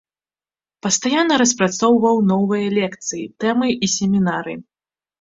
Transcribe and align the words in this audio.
Пастаянна 0.85 1.37
распрацоўваў 1.43 2.15
новыя 2.33 2.75
лекцыі, 2.81 3.31
тэмы 3.45 3.67
і 3.83 3.95
семінары. 4.01 4.61